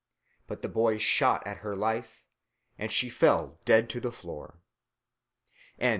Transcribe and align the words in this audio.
But 0.47 0.63
the 0.63 0.67
boy 0.67 0.97
shot 0.97 1.45
at 1.45 1.57
her 1.57 1.75
life, 1.75 2.23
and 2.75 2.91
she 2.91 3.07
fell 3.07 3.59
dead 3.65 3.87
to 3.91 3.99
the 3.99 4.11
floor. 4.11 4.57
LXVII. 5.79 5.89